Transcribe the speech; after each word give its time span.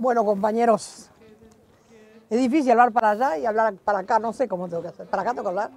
Bueno, 0.00 0.24
compañeros, 0.24 1.10
es 2.30 2.38
difícil 2.38 2.70
hablar 2.70 2.90
para 2.90 3.10
allá 3.10 3.36
y 3.36 3.44
hablar 3.44 3.74
para 3.74 3.98
acá, 3.98 4.18
no 4.18 4.32
sé 4.32 4.48
cómo 4.48 4.66
tengo 4.66 4.80
que 4.80 4.88
hacer. 4.88 5.06
¿Para 5.06 5.20
acá 5.20 5.32
tengo 5.32 5.42
que 5.42 5.48
hablar? 5.50 5.70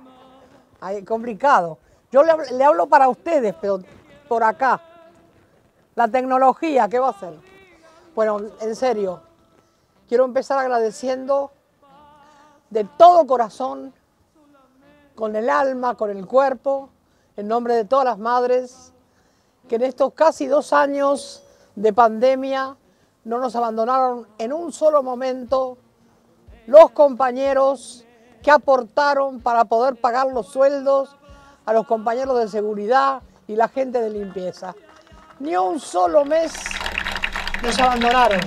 Ay, 0.80 1.04
complicado. 1.04 1.78
Yo 2.10 2.24
le, 2.24 2.32
hablo- 2.32 2.46
le 2.50 2.64
hablo 2.64 2.88
para 2.88 3.10
ustedes, 3.10 3.54
pero 3.60 3.82
por 4.30 4.42
acá. 4.46 4.80
La 5.96 6.08
tecnología, 6.08 6.88
¿qué 6.88 7.00
va 7.00 7.08
a 7.08 7.10
hacer? 7.10 7.34
Bueno, 8.16 8.40
en 8.62 8.76
serio, 8.78 9.20
quiero 10.08 10.24
empezar 10.24 10.58
agradeciendo 10.58 11.52
de 12.70 12.86
todo 12.98 13.28
corazón, 13.28 13.94
con 15.16 15.36
el 15.36 15.50
alma, 15.50 15.98
con 15.98 16.10
el 16.10 16.26
cuerpo, 16.26 16.88
en 17.36 17.50
nombre 17.50 17.76
de 17.76 17.84
todas 17.84 18.06
las 18.06 18.20
madres, 18.20 18.94
que 19.68 19.76
en 19.76 19.82
estos 19.82 20.14
casi 20.14 20.48
dos 20.48 20.72
años 20.72 21.44
de 21.76 21.92
pandemia 21.92 22.78
no 23.24 23.40
nos 23.40 23.56
abandonaron 23.56 24.28
en 24.38 24.54
un 24.54 24.72
solo 24.72 25.02
momento 25.02 25.78
los 26.68 26.92
compañeros 26.92 28.06
que 28.42 28.52
aportaron 28.52 29.40
para 29.40 29.66
poder 29.66 29.96
pagar 29.96 30.28
los 30.28 30.48
sueldos 30.48 31.16
a 31.66 31.74
los 31.74 31.88
compañeros 31.88 32.38
de 32.40 32.48
seguridad 32.48 33.22
y 33.48 33.56
la 33.56 33.68
gente 33.68 34.02
de 34.02 34.10
limpieza. 34.10 34.76
Ni 35.40 35.56
un 35.56 35.80
solo 35.80 36.26
mes 36.26 36.54
nos 37.62 37.80
abandonaron. 37.80 38.42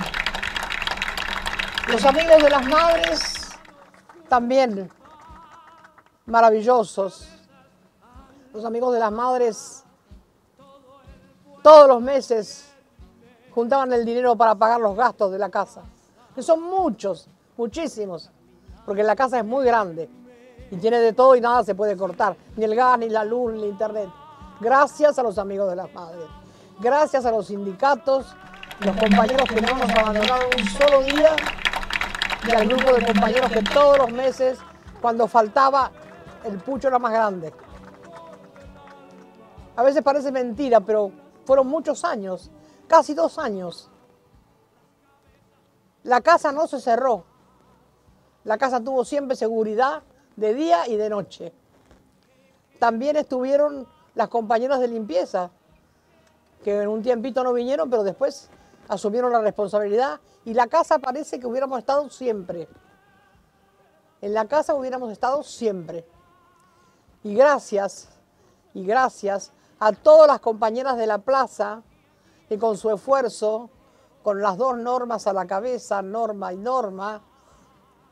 Los 1.88 2.04
amigos 2.04 2.42
de 2.42 2.50
las 2.50 2.66
madres 2.66 3.58
también 4.28 4.90
maravillosos. 6.26 7.28
Los 8.52 8.64
amigos 8.64 8.92
de 8.92 9.00
las 9.00 9.12
madres 9.12 9.84
todos 11.66 11.88
los 11.88 12.00
meses 12.00 12.75
juntaban 13.56 13.90
el 13.94 14.04
dinero 14.04 14.36
para 14.36 14.54
pagar 14.54 14.78
los 14.78 14.94
gastos 14.94 15.32
de 15.32 15.38
la 15.38 15.48
casa. 15.48 15.80
Que 16.34 16.42
son 16.42 16.62
muchos, 16.62 17.26
muchísimos, 17.56 18.30
porque 18.84 19.02
la 19.02 19.16
casa 19.16 19.38
es 19.38 19.46
muy 19.46 19.64
grande 19.64 20.10
y 20.70 20.76
tiene 20.76 20.98
de 20.98 21.14
todo 21.14 21.34
y 21.34 21.40
nada 21.40 21.64
se 21.64 21.74
puede 21.74 21.96
cortar, 21.96 22.36
ni 22.54 22.64
el 22.64 22.74
gas, 22.74 22.98
ni 22.98 23.08
la 23.08 23.24
luz, 23.24 23.54
ni 23.54 23.62
el 23.62 23.70
internet. 23.70 24.10
Gracias 24.60 25.18
a 25.18 25.22
los 25.22 25.38
amigos 25.38 25.70
de 25.70 25.76
las 25.76 25.90
madres, 25.94 26.26
gracias 26.80 27.24
a 27.24 27.30
los 27.30 27.46
sindicatos, 27.46 28.26
los 28.80 28.94
compañeros 28.94 29.48
que 29.48 29.62
no 29.62 29.74
nos 29.74 29.90
abandonaron 29.90 30.50
un 30.54 30.64
solo 30.66 31.00
día 31.00 31.34
y 32.46 32.54
al 32.54 32.68
grupo 32.68 32.92
de 32.92 33.06
compañeros 33.06 33.50
que 33.50 33.62
todos 33.62 33.96
los 33.96 34.12
meses, 34.12 34.58
cuando 35.00 35.26
faltaba, 35.26 35.90
el 36.44 36.58
pucho 36.58 36.88
era 36.88 36.98
más 36.98 37.12
grande. 37.12 37.54
A 39.76 39.82
veces 39.82 40.02
parece 40.02 40.30
mentira, 40.30 40.80
pero 40.80 41.10
fueron 41.46 41.68
muchos 41.68 42.04
años, 42.04 42.50
casi 42.86 43.14
dos 43.14 43.38
años. 43.38 43.90
La 46.02 46.20
casa 46.20 46.52
no 46.52 46.66
se 46.66 46.80
cerró. 46.80 47.24
La 48.44 48.58
casa 48.58 48.80
tuvo 48.80 49.04
siempre 49.04 49.36
seguridad 49.36 50.02
de 50.36 50.54
día 50.54 50.86
y 50.86 50.96
de 50.96 51.10
noche. 51.10 51.52
También 52.78 53.16
estuvieron 53.16 53.86
las 54.14 54.28
compañeras 54.28 54.80
de 54.80 54.88
limpieza, 54.88 55.50
que 56.62 56.82
en 56.82 56.88
un 56.88 57.02
tiempito 57.02 57.42
no 57.42 57.52
vinieron, 57.52 57.90
pero 57.90 58.02
después 58.04 58.50
asumieron 58.88 59.32
la 59.32 59.40
responsabilidad 59.40 60.20
y 60.44 60.54
la 60.54 60.68
casa 60.68 60.98
parece 60.98 61.40
que 61.40 61.46
hubiéramos 61.46 61.78
estado 61.78 62.08
siempre. 62.08 62.68
En 64.20 64.32
la 64.32 64.46
casa 64.46 64.74
hubiéramos 64.74 65.10
estado 65.10 65.42
siempre. 65.42 66.06
Y 67.22 67.34
gracias, 67.34 68.08
y 68.74 68.84
gracias 68.86 69.52
a 69.80 69.92
todas 69.92 70.28
las 70.28 70.40
compañeras 70.40 70.96
de 70.96 71.06
la 71.06 71.18
plaza 71.18 71.82
que 72.48 72.58
con 72.58 72.76
su 72.76 72.90
esfuerzo, 72.90 73.70
con 74.22 74.40
las 74.40 74.56
dos 74.56 74.76
normas 74.76 75.26
a 75.26 75.32
la 75.32 75.46
cabeza, 75.46 76.02
Norma 76.02 76.52
y 76.52 76.56
Norma, 76.56 77.22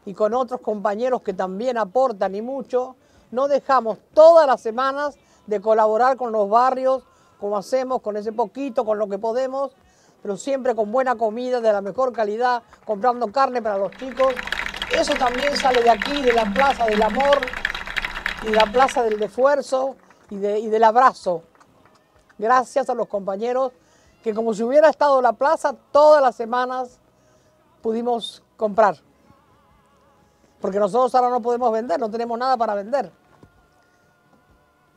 y 0.07 0.15
con 0.15 0.35
otros 0.35 0.61
compañeros 0.61 1.23
que 1.23 1.33
también 1.33 1.79
aportan 1.79 2.35
y 2.35 2.43
mucho, 2.43 2.97
no 3.31 3.49
dejamos 3.49 3.99
todas 4.13 4.47
las 4.47 4.61
semanas 4.61 5.17
de 5.47 5.61
colaborar 5.61 6.17
con 6.17 6.31
los 6.33 6.49
barrios, 6.49 7.03
como 7.41 7.57
hacemos, 7.57 8.01
con 8.01 8.17
ese 8.17 8.33
poquito, 8.33 8.85
con 8.85 8.99
lo 8.99 9.09
que 9.09 9.19
podemos, 9.19 9.73
pero 10.23 10.37
siempre 10.37 10.75
con 10.75 10.91
buena 10.93 11.17
comida, 11.17 11.61
de 11.61 11.73
la 11.73 11.81
mejor 11.81 12.13
calidad, 12.13 12.63
comprando 12.85 13.31
carne 13.33 13.61
para 13.61 13.79
los 13.79 13.93
chicos. 13.93 14.35
Eso 14.93 15.15
también 15.15 15.57
sale 15.57 15.83
de 15.83 15.91
aquí, 15.91 16.23
de 16.23 16.33
la 16.33 16.51
Plaza 16.53 16.87
del 16.87 17.03
Amor 17.03 17.39
y 18.47 18.51
la 18.51 18.65
Plaza 18.71 19.03
del 19.03 19.23
Esfuerzo 19.23 19.97
y, 20.31 20.37
de- 20.37 20.61
y 20.61 20.69
del 20.69 20.85
abrazo. 20.85 21.43
Gracias 22.39 22.89
a 22.89 22.95
los 22.95 23.07
compañeros 23.09 23.73
que 24.25 24.33
como 24.33 24.55
si 24.55 24.63
hubiera 24.63 24.89
estado 24.89 25.21
la 25.21 25.35
plaza 25.35 25.77
todas 25.93 26.23
las 26.23 26.35
semanas 26.35 26.99
pudimos 27.83 28.43
comprar. 28.57 28.97
Porque 30.63 30.81
nosotros 30.81 31.15
ahora 31.15 31.29
no 31.29 31.43
podemos 31.43 31.71
vender, 31.71 32.01
no 32.01 32.11
tenemos 32.11 32.39
nada 32.39 32.57
para 32.57 32.75
vender. 32.75 33.13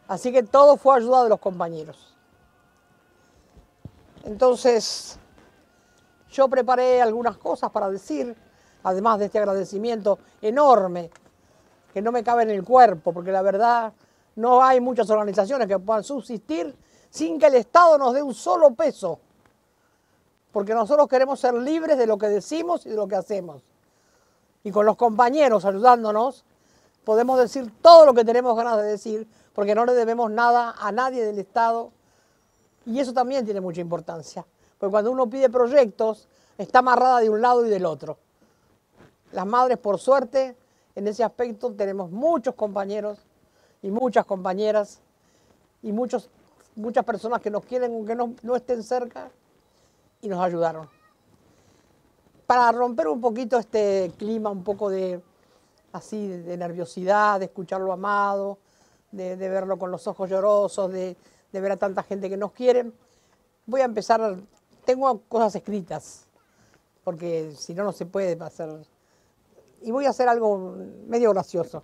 Así 0.07 0.31
que 0.31 0.43
todo 0.43 0.77
fue 0.77 0.95
ayuda 0.95 1.23
de 1.23 1.29
los 1.29 1.39
compañeros. 1.39 2.15
Entonces, 4.23 5.19
yo 6.31 6.47
preparé 6.47 7.01
algunas 7.01 7.35
cosas 7.35 7.69
para 7.69 7.89
decir, 7.89 8.33
además 8.81 9.19
de 9.19 9.25
este 9.25 9.39
agradecimiento 9.39 10.19
enorme, 10.41 11.11
que 11.93 12.01
no 12.01 12.13
me 12.13 12.23
cabe 12.23 12.43
en 12.43 12.51
el 12.51 12.63
cuerpo, 12.63 13.11
porque 13.11 13.33
la 13.33 13.41
verdad 13.41 13.91
no 14.37 14.63
hay 14.63 14.79
muchas 14.79 15.09
organizaciones 15.09 15.67
que 15.67 15.77
puedan 15.79 16.05
subsistir 16.05 16.73
sin 17.17 17.39
que 17.39 17.47
el 17.47 17.55
Estado 17.55 17.97
nos 17.97 18.13
dé 18.13 18.21
un 18.21 18.35
solo 18.35 18.75
peso, 18.75 19.19
porque 20.51 20.75
nosotros 20.75 21.07
queremos 21.07 21.39
ser 21.39 21.55
libres 21.55 21.97
de 21.97 22.05
lo 22.05 22.19
que 22.19 22.27
decimos 22.27 22.85
y 22.85 22.89
de 22.89 22.95
lo 22.95 23.07
que 23.07 23.15
hacemos. 23.15 23.63
Y 24.63 24.69
con 24.69 24.85
los 24.85 24.97
compañeros 24.97 25.65
ayudándonos, 25.65 26.45
podemos 27.03 27.39
decir 27.39 27.71
todo 27.81 28.05
lo 28.05 28.13
que 28.13 28.23
tenemos 28.23 28.55
ganas 28.55 28.77
de 28.77 28.83
decir, 28.83 29.27
porque 29.53 29.73
no 29.73 29.83
le 29.85 29.93
debemos 29.93 30.29
nada 30.29 30.75
a 30.77 30.91
nadie 30.91 31.25
del 31.25 31.39
Estado 31.39 31.89
y 32.85 32.99
eso 32.99 33.13
también 33.13 33.45
tiene 33.45 33.61
mucha 33.61 33.81
importancia, 33.81 34.45
porque 34.77 34.91
cuando 34.91 35.11
uno 35.11 35.27
pide 35.27 35.49
proyectos, 35.49 36.27
está 36.59 36.79
amarrada 36.79 37.19
de 37.19 37.31
un 37.31 37.41
lado 37.41 37.65
y 37.65 37.69
del 37.69 37.85
otro. 37.85 38.17
Las 39.31 39.47
madres, 39.47 39.79
por 39.79 39.97
suerte, 39.97 40.55
en 40.93 41.07
ese 41.07 41.23
aspecto 41.23 41.73
tenemos 41.73 42.11
muchos 42.11 42.53
compañeros 42.53 43.17
y 43.81 43.89
muchas 43.89 44.25
compañeras 44.25 45.01
y 45.81 45.91
muchos, 45.91 46.29
muchas 46.77 47.03
personas 47.03 47.41
que 47.41 47.49
nos 47.49 47.65
quieren 47.65 47.91
aunque 47.91 48.15
no, 48.15 48.35
no 48.43 48.55
estén 48.55 48.83
cerca 48.83 49.29
y 50.21 50.29
nos 50.29 50.39
ayudaron. 50.39 50.87
Para 52.45 52.71
romper 52.71 53.07
un 53.07 53.19
poquito 53.19 53.57
este 53.57 54.11
clima, 54.17 54.49
un 54.49 54.63
poco 54.63 54.89
de 54.89 55.21
así 55.91 56.27
de, 56.27 56.55
nerviosidad, 56.55 57.39
de 57.39 57.45
escucharlo 57.45 57.91
amado, 57.91 58.59
de, 59.11 59.35
verlo 59.35 59.77
con 59.77 59.91
los 59.91 60.07
ojos 60.07 60.29
llorosos, 60.29 60.91
de, 60.91 61.17
de 61.51 61.61
ver 61.61 61.71
a 61.73 61.77
tanta 61.77 62.03
gente 62.03 62.29
que 62.29 62.37
nos 62.37 62.51
quiere. 62.51 62.91
Voy 63.65 63.81
a 63.81 63.85
empezar, 63.85 64.37
tengo 64.85 65.21
cosas 65.27 65.55
escritas, 65.55 66.25
porque 67.03 67.51
si 67.57 67.73
no, 67.73 67.83
no 67.83 67.91
se 67.91 68.05
puede 68.05 68.41
hacer. 68.41 68.69
Y 69.81 69.91
voy 69.91 70.05
a 70.05 70.09
hacer 70.09 70.29
algo 70.29 70.77
medio 71.07 71.31
gracioso. 71.31 71.81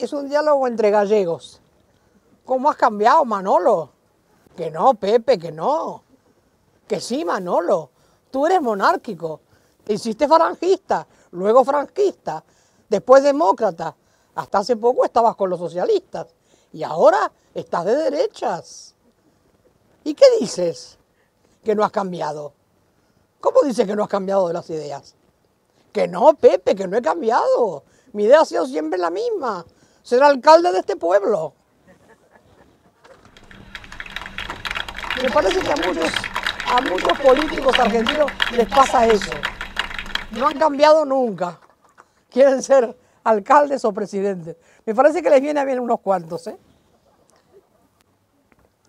Es 0.00 0.14
un 0.14 0.30
diálogo 0.30 0.66
entre 0.66 0.90
gallegos. 0.90 1.60
¿Cómo 2.46 2.70
has 2.70 2.76
cambiado, 2.76 3.22
Manolo? 3.26 3.90
Que 4.56 4.70
no, 4.70 4.94
Pepe, 4.94 5.38
que 5.38 5.52
no. 5.52 6.02
Que 6.88 7.00
sí, 7.00 7.22
Manolo. 7.22 7.90
Tú 8.30 8.46
eres 8.46 8.62
monárquico. 8.62 9.42
Te 9.84 9.92
hiciste 9.92 10.26
falangista, 10.26 11.06
luego 11.32 11.64
franquista, 11.64 12.42
después 12.88 13.22
demócrata. 13.22 13.94
Hasta 14.36 14.58
hace 14.58 14.74
poco 14.76 15.04
estabas 15.04 15.36
con 15.36 15.50
los 15.50 15.58
socialistas. 15.58 16.28
Y 16.72 16.82
ahora 16.82 17.30
estás 17.54 17.84
de 17.84 17.96
derechas. 17.96 18.94
¿Y 20.04 20.14
qué 20.14 20.24
dices? 20.40 20.98
Que 21.62 21.74
no 21.74 21.84
has 21.84 21.92
cambiado. 21.92 22.54
¿Cómo 23.38 23.60
dices 23.62 23.86
que 23.86 23.94
no 23.94 24.04
has 24.04 24.08
cambiado 24.08 24.48
de 24.48 24.54
las 24.54 24.70
ideas? 24.70 25.14
Que 25.92 26.08
no, 26.08 26.32
Pepe, 26.32 26.74
que 26.74 26.88
no 26.88 26.96
he 26.96 27.02
cambiado. 27.02 27.82
Mi 28.14 28.24
idea 28.24 28.40
ha 28.40 28.44
sido 28.46 28.64
siempre 28.64 28.98
la 28.98 29.10
misma. 29.10 29.66
Ser 30.10 30.24
alcalde 30.24 30.72
de 30.72 30.80
este 30.80 30.96
pueblo. 30.96 31.54
Me 35.22 35.30
parece 35.30 35.60
que 35.60 35.70
a 35.70 35.76
muchos, 35.76 36.12
a 36.66 36.80
muchos 36.80 37.20
políticos 37.20 37.78
argentinos 37.78 38.28
les 38.50 38.68
pasa 38.68 39.06
eso. 39.06 39.30
No 40.32 40.48
han 40.48 40.58
cambiado 40.58 41.04
nunca. 41.04 41.60
Quieren 42.28 42.60
ser 42.60 42.98
alcaldes 43.22 43.84
o 43.84 43.92
presidentes. 43.92 44.56
Me 44.84 44.96
parece 44.96 45.22
que 45.22 45.30
les 45.30 45.40
viene 45.40 45.64
bien 45.64 45.78
unos 45.78 46.00
cuantos. 46.00 46.44
¿eh? 46.48 46.58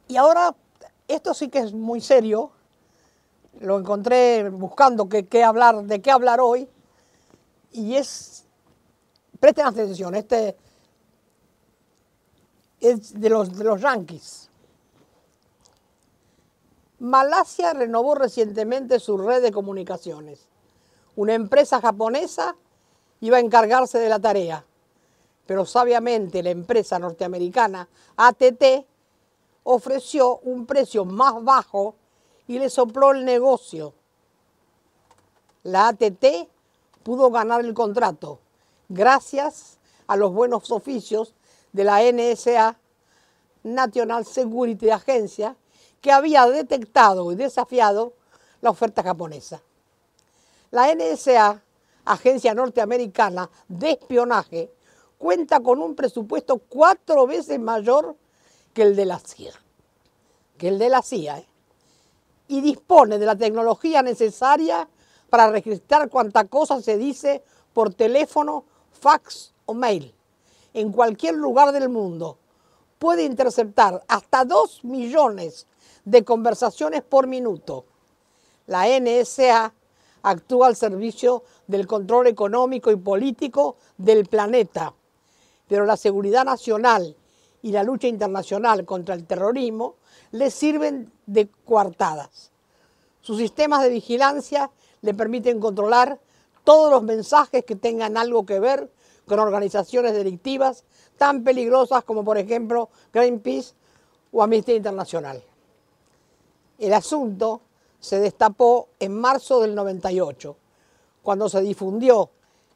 Y 0.08 0.18
ahora, 0.18 0.56
esto 1.08 1.36
sí 1.36 1.50
que 1.50 1.60
es 1.60 1.72
muy 1.72 2.02
serio. 2.02 2.50
Lo 3.60 3.78
encontré 3.78 4.50
buscando 4.50 5.08
qué 5.08 5.28
qué 5.28 5.44
hablar, 5.44 5.84
de 5.84 6.02
qué 6.02 6.10
hablar 6.10 6.40
hoy. 6.42 6.68
Y 7.74 7.94
es, 7.94 8.44
presten 9.40 9.68
atención, 9.68 10.16
este 10.16 10.58
de 12.82 13.30
los, 13.30 13.58
de 13.58 13.64
los 13.64 13.82
yanquis. 13.82 14.50
Malasia 17.00 17.74
renovó 17.74 18.16
recientemente 18.16 19.00
su 19.00 19.18
red 19.18 19.42
de 19.42 19.52
comunicaciones. 19.52 20.48
Una 21.16 21.34
empresa 21.34 21.82
japonesa 21.82 22.56
iba 23.22 23.38
a 23.38 23.40
encargarse 23.40 24.00
de 24.00 24.10
la 24.10 24.20
tarea, 24.20 24.66
pero 25.46 25.66
sabiamente 25.66 26.44
la 26.44 26.52
empresa 26.52 27.00
norteamericana 27.00 27.88
ATT 28.18 28.86
ofreció 29.64 30.38
un 30.40 30.66
precio 30.66 31.06
más 31.06 31.44
bajo 31.44 31.96
y 32.48 32.60
le 32.60 32.70
sopló 32.70 33.12
el 33.12 33.26
negocio. 33.26 33.94
La 35.64 35.88
ATT 35.90 36.26
pudo 37.04 37.30
ganar 37.30 37.62
el 37.62 37.74
contrato 37.74 38.40
gracias 38.90 39.78
a 40.08 40.16
los 40.18 40.34
buenos 40.34 40.72
oficios 40.72 41.34
de 41.72 41.84
la 41.84 42.02
NSA, 42.02 42.78
National 43.64 44.26
Security 44.26 44.90
Agencia, 44.90 45.56
que 46.02 46.12
había 46.12 46.48
detectado 46.48 47.32
y 47.32 47.36
desafiado 47.36 48.14
la 48.62 48.72
oferta 48.72 49.04
japonesa. 49.04 49.62
La 50.72 50.94
NSA, 50.94 51.62
agencia 52.06 52.54
norteamericana 52.54 53.50
de 53.68 53.92
espionaje, 53.92 54.72
cuenta 55.18 55.60
con 55.60 55.80
un 55.82 55.96
presupuesto 55.96 56.58
cuatro 56.58 57.28
veces 57.28 57.60
mayor 57.60 58.16
que 58.74 58.84
el 58.84 58.96
de 58.96 59.06
la 59.06 59.20
CIA, 59.20 59.54
que 60.58 60.70
el 60.70 60.80
de 60.80 60.90
la 60.90 61.02
CIA, 61.02 61.40
¿eh? 61.40 61.46
y 62.48 62.62
dispone 62.62 63.18
de 63.18 63.26
la 63.26 63.36
tecnología 63.36 64.02
necesaria 64.02 64.88
para 65.30 65.52
registrar 65.52 66.10
cuánta 66.10 66.46
cosa 66.46 66.82
se 66.82 66.98
dice 66.98 67.44
por 67.74 67.94
teléfono, 67.94 68.66
fax 68.92 69.54
o 69.66 69.74
mail 69.74 70.14
en 70.74 70.92
cualquier 70.92 71.36
lugar 71.36 71.72
del 71.72 71.90
mundo. 71.90 72.38
Puede 73.00 73.24
interceptar 73.24 74.04
hasta 74.08 74.46
2 74.46 74.84
millones 74.86 75.68
de 76.06 76.24
conversaciones 76.24 77.02
por 77.02 77.28
minuto. 77.28 77.86
La 78.68 78.86
NSA 78.88 79.74
actúa 80.24 80.68
al 80.68 80.76
servicio 80.76 81.44
del 81.68 81.88
control 81.88 82.28
económico 82.28 82.92
y 82.92 82.96
político 82.96 83.78
del 83.98 84.28
planeta, 84.28 84.94
pero 85.68 85.86
la 85.86 85.98
seguridad 85.98 86.46
nacional 86.46 87.16
y 87.64 87.72
la 87.72 87.84
lucha 87.84 88.08
internacional 88.08 88.86
contra 88.86 89.16
el 89.16 89.26
terrorismo 89.26 89.96
le 90.32 90.52
sirven 90.52 91.12
de 91.26 91.50
coartadas. 91.66 92.52
Sus 93.22 93.38
sistemas 93.38 93.84
de 93.84 93.90
vigilancia 93.90 94.72
le 95.02 95.14
permiten 95.14 95.60
controlar 95.60 96.20
todos 96.64 96.92
los 96.92 97.04
mensajes 97.04 97.66
que 97.66 97.76
tengan 97.76 98.18
algo 98.18 98.46
que 98.46 98.60
ver 98.60 98.92
con 99.32 99.40
organizaciones 99.40 100.14
delictivas 100.14 100.84
tan 101.18 101.46
peligrosas 101.46 102.04
como 102.04 102.22
por 102.22 102.38
ejemplo 102.38 102.90
Greenpeace 103.14 103.74
o 104.34 104.44
Amnistía 104.44 104.76
Internacional. 104.76 105.42
El 106.78 106.94
asunto 106.94 107.62
se 107.98 108.20
destapó 108.20 108.90
en 109.00 109.18
marzo 109.18 109.62
del 109.62 109.74
98, 109.74 110.58
cuando 111.24 111.48
se 111.48 111.62
difundió 111.62 112.30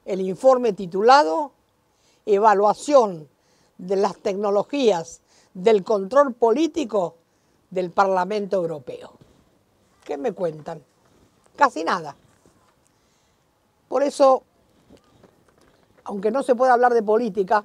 el 0.06 0.22
informe 0.22 0.72
titulado 0.72 1.52
Evaluación 2.26 3.28
de 3.78 3.98
las 3.98 4.16
tecnologías 4.16 5.20
del 5.54 5.84
control 5.84 6.36
político 6.36 7.18
del 7.70 7.92
Parlamento 7.92 8.56
Europeo. 8.56 9.12
¿Qué 10.06 10.18
me 10.18 10.32
cuentan? 10.32 10.82
Casi 11.58 11.84
nada. 11.84 12.16
Por 13.90 14.04
eso, 14.04 14.44
aunque 16.06 16.32
no 16.32 16.44
se 16.44 16.56
puede 16.56 16.72
hablar 16.72 16.94
de 16.94 17.04
política, 17.04 17.64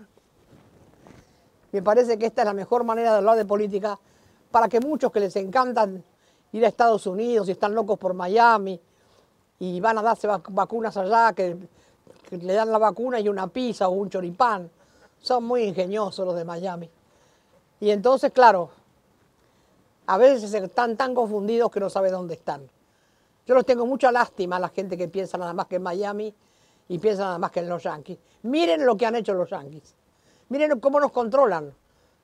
me 1.72 1.82
parece 1.82 2.18
que 2.18 2.26
esta 2.26 2.42
es 2.42 2.46
la 2.46 2.54
mejor 2.54 2.84
manera 2.84 3.12
de 3.12 3.18
hablar 3.18 3.36
de 3.36 3.44
política 3.44 3.98
para 4.50 4.68
que 4.68 4.80
muchos 4.80 5.12
que 5.12 5.20
les 5.20 5.36
encantan 5.36 6.02
ir 6.52 6.64
a 6.64 6.68
Estados 6.68 7.06
Unidos 7.06 7.48
y 7.48 7.52
están 7.52 7.74
locos 7.74 7.98
por 7.98 8.14
Miami 8.14 8.80
y 9.60 9.78
van 9.80 9.98
a 9.98 10.02
darse 10.02 10.26
vacunas 10.26 10.96
allá, 10.96 11.32
que, 11.32 11.56
le 12.30 12.52
dan 12.54 12.70
la 12.70 12.78
vacuna 12.78 13.20
y 13.20 13.28
una 13.28 13.46
pizza 13.48 13.88
o 13.88 13.92
un 13.92 14.08
choripán. 14.08 14.70
Son 15.20 15.44
muy 15.44 15.64
ingeniosos 15.64 16.24
los 16.24 16.34
de 16.34 16.44
Miami. 16.44 16.88
Y 17.80 17.90
entonces, 17.90 18.32
claro, 18.32 18.70
a 20.06 20.16
veces 20.16 20.54
están 20.54 20.96
tan 20.96 21.14
confundidos 21.14 21.70
que 21.70 21.80
no 21.80 21.90
saben 21.90 22.12
dónde 22.12 22.34
están. 22.34 22.62
Yo 23.46 23.54
los 23.54 23.66
tengo 23.66 23.84
mucha 23.84 24.10
lástima 24.12 24.56
a 24.56 24.60
la 24.60 24.68
gente 24.68 24.96
que 24.96 25.08
piensa 25.08 25.36
nada 25.38 25.52
más 25.52 25.66
que 25.66 25.76
en 25.76 25.82
Miami 25.82 26.34
y 26.90 26.98
piensa 26.98 27.22
nada 27.22 27.38
más 27.38 27.52
que 27.52 27.60
en 27.60 27.68
los 27.68 27.84
Yankees. 27.84 28.18
Miren 28.42 28.84
lo 28.84 28.96
que 28.96 29.06
han 29.06 29.14
hecho 29.14 29.32
los 29.32 29.48
Yankees. 29.48 29.94
Miren 30.48 30.80
cómo 30.80 30.98
nos 30.98 31.12
controlan. 31.12 31.72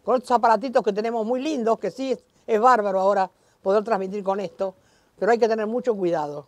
Con 0.02 0.16
estos 0.16 0.32
aparatitos 0.32 0.82
que 0.82 0.92
tenemos 0.92 1.24
muy 1.24 1.40
lindos, 1.40 1.78
que 1.78 1.92
sí 1.92 2.18
es 2.48 2.60
bárbaro 2.60 2.98
ahora 2.98 3.30
poder 3.62 3.84
transmitir 3.84 4.24
con 4.24 4.40
esto, 4.40 4.74
pero 5.20 5.30
hay 5.30 5.38
que 5.38 5.48
tener 5.48 5.68
mucho 5.68 5.94
cuidado, 5.94 6.46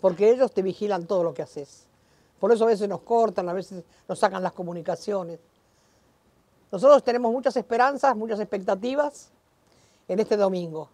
porque 0.00 0.28
ellos 0.28 0.50
te 0.50 0.62
vigilan 0.62 1.06
todo 1.06 1.22
lo 1.22 1.32
que 1.32 1.42
haces. 1.42 1.86
Por 2.40 2.50
eso 2.50 2.64
a 2.64 2.66
veces 2.66 2.88
nos 2.88 3.02
cortan, 3.02 3.48
a 3.48 3.52
veces 3.52 3.84
nos 4.08 4.18
sacan 4.18 4.42
las 4.42 4.52
comunicaciones. 4.52 5.38
Nosotros 6.72 7.04
tenemos 7.04 7.30
muchas 7.30 7.56
esperanzas, 7.56 8.16
muchas 8.16 8.40
expectativas 8.40 9.30
en 10.08 10.18
este 10.18 10.36
domingo. 10.36 10.88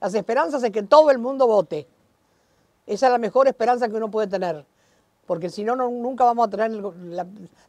Las 0.00 0.14
esperanzas 0.14 0.62
es 0.62 0.70
que 0.70 0.84
todo 0.84 1.10
el 1.10 1.18
mundo 1.18 1.48
vote. 1.48 1.88
Esa 2.86 3.06
es 3.06 3.12
la 3.12 3.18
mejor 3.18 3.48
esperanza 3.48 3.88
que 3.88 3.96
uno 3.96 4.12
puede 4.12 4.28
tener, 4.28 4.64
porque 5.32 5.48
si 5.48 5.64
no, 5.64 5.74
nunca 5.74 6.26
vamos 6.26 6.46
a 6.46 6.50
tener 6.50 6.70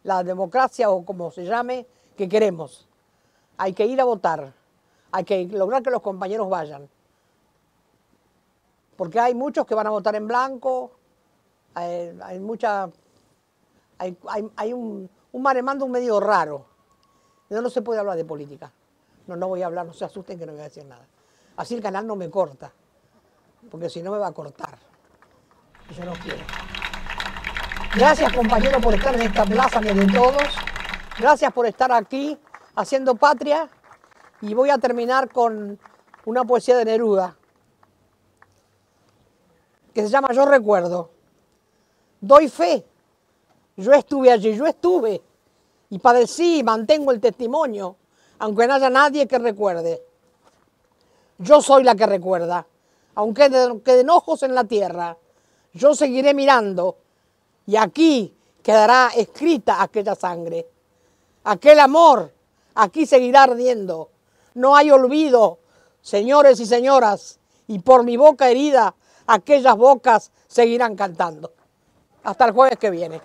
la, 0.03 0.21
democracia 0.21 0.89
o 0.89 1.05
como 1.05 1.31
se 1.31 1.45
llame 1.45 1.87
que 2.17 2.27
queremos. 2.27 2.89
Hay 3.55 3.71
que 3.71 3.85
ir 3.85 4.01
a 4.01 4.03
votar, 4.03 4.53
hay 5.13 5.23
que 5.23 5.45
lograr 5.45 5.81
que 5.81 5.89
los 5.89 6.01
compañeros 6.01 6.49
vayan 6.49 6.89
porque 8.97 9.17
hay 9.17 9.33
muchos 9.33 9.65
que 9.65 9.75
van 9.75 9.87
a 9.87 9.91
votar 9.91 10.13
en 10.17 10.27
blanco, 10.27 10.91
hay, 11.73 12.37
mucha, 12.41 12.89
hay, 13.97 14.73
un, 14.73 15.09
un 15.31 15.41
maremando 15.41 15.87
medio 15.87 16.19
raro. 16.19 16.65
No, 17.49 17.61
no 17.61 17.69
se 17.69 17.81
puede 17.81 18.01
hablar 18.01 18.17
de 18.17 18.25
política. 18.25 18.73
No, 19.25 19.37
no 19.37 19.47
voy 19.47 19.61
a 19.61 19.67
hablar, 19.67 19.85
no 19.85 19.93
se 19.93 20.03
asusten 20.03 20.37
que 20.37 20.45
no 20.45 20.51
voy 20.51 20.59
a 20.59 20.65
decir 20.65 20.83
nada. 20.83 21.07
Así 21.55 21.75
el 21.75 21.81
canal 21.81 22.05
no 22.05 22.17
me 22.17 22.29
corta, 22.29 22.73
porque 23.71 23.89
si 23.89 24.03
no 24.03 24.11
me 24.11 24.17
va 24.17 24.27
a 24.27 24.33
cortar. 24.33 24.77
Yo 25.97 26.03
no 26.03 26.11
quiero. 26.15 26.43
Gracias 27.95 28.33
compañeros 28.33 28.81
por 28.81 28.95
estar 28.95 29.13
en 29.13 29.21
esta 29.21 29.45
plaza 29.45 29.79
de 29.79 30.07
todos. 30.07 30.43
Gracias 31.19 31.53
por 31.53 31.67
estar 31.67 31.91
aquí 31.91 32.35
haciendo 32.73 33.13
patria. 33.13 33.69
Y 34.41 34.55
voy 34.55 34.71
a 34.71 34.79
terminar 34.79 35.29
con 35.29 35.79
una 36.25 36.43
poesía 36.43 36.75
de 36.75 36.85
Neruda 36.85 37.37
que 39.93 40.01
se 40.01 40.09
llama 40.09 40.33
Yo 40.33 40.43
recuerdo. 40.45 41.11
Doy 42.19 42.49
fe. 42.49 42.83
Yo 43.77 43.93
estuve 43.93 44.31
allí, 44.31 44.55
yo 44.55 44.65
estuve 44.65 45.21
y 45.91 45.99
padecí 45.99 46.59
y 46.59 46.63
mantengo 46.63 47.11
el 47.11 47.19
testimonio, 47.19 47.95
aunque 48.39 48.65
no 48.65 48.73
haya 48.73 48.89
nadie 48.89 49.27
que 49.27 49.37
recuerde. 49.37 50.03
Yo 51.37 51.61
soy 51.61 51.83
la 51.83 51.93
que 51.93 52.07
recuerda, 52.07 52.65
aunque 53.13 53.51
queden 53.83 54.09
ojos 54.09 54.41
en 54.41 54.55
la 54.55 54.63
tierra, 54.63 55.15
yo 55.73 55.93
seguiré 55.93 56.33
mirando 56.33 56.97
y 57.65 57.75
aquí 57.75 58.35
quedará 58.61 59.11
escrita 59.15 59.81
aquella 59.81 60.15
sangre. 60.15 60.67
Aquel 61.43 61.79
amor 61.79 62.33
aquí 62.75 63.05
seguirá 63.05 63.43
ardiendo. 63.43 64.09
No 64.53 64.75
hay 64.75 64.91
olvido, 64.91 65.59
señores 66.01 66.59
y 66.59 66.65
señoras, 66.65 67.39
y 67.67 67.79
por 67.79 68.03
mi 68.03 68.17
boca 68.17 68.49
herida 68.49 68.95
aquellas 69.27 69.75
bocas 69.75 70.31
seguirán 70.47 70.95
cantando. 70.95 71.53
Hasta 72.23 72.45
el 72.45 72.51
jueves 72.51 72.77
que 72.77 72.89
viene. 72.89 73.21